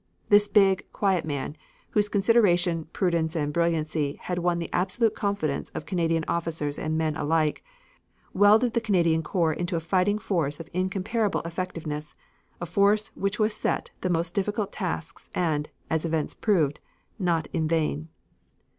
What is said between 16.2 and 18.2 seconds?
proved, not in vain.